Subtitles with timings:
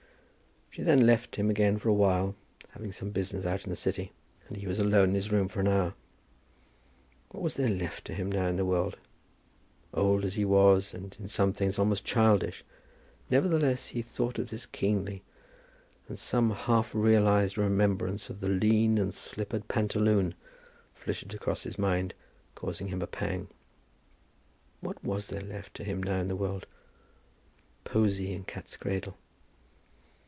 [0.73, 2.33] She then left him again for awhile,
[2.69, 4.13] having some business out in the city,
[4.47, 5.95] and he was alone in his room for an hour.
[7.31, 8.95] What was there left to him now in the world?
[9.93, 12.63] Old as he was, and in some things almost childish,
[13.29, 15.23] nevertheless, he thought of this keenly,
[16.07, 20.35] and some half realized remembrance of "the lean and slippered pantaloon"
[20.95, 22.13] flitted across his mind,
[22.55, 23.49] causing him a pang.
[24.79, 26.65] What was there left to him now in the world?
[27.83, 29.17] Posy and cat's cradle!